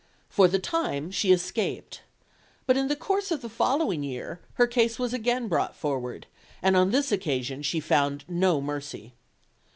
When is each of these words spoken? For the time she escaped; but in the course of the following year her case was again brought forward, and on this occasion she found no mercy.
For 0.29 0.47
the 0.47 0.57
time 0.57 1.11
she 1.11 1.31
escaped; 1.31 2.01
but 2.65 2.75
in 2.75 2.87
the 2.87 2.95
course 2.95 3.29
of 3.29 3.43
the 3.43 3.47
following 3.49 4.01
year 4.01 4.39
her 4.55 4.65
case 4.65 4.97
was 4.97 5.13
again 5.13 5.47
brought 5.47 5.75
forward, 5.75 6.25
and 6.59 6.75
on 6.75 6.89
this 6.89 7.11
occasion 7.11 7.61
she 7.61 7.79
found 7.79 8.25
no 8.27 8.59
mercy. 8.61 9.13